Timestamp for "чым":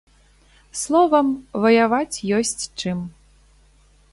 2.79-3.05